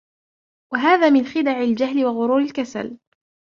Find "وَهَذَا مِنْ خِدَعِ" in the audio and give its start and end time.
0.73-1.61